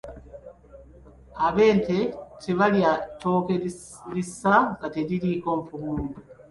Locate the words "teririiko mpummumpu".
4.95-6.19